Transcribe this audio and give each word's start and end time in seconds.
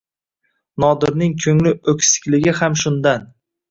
Nodirning 0.85 1.37
ko‘ngli 1.45 1.77
o‘ksikligi 1.97 2.59
ham 2.65 2.85
shundan. 2.85 3.35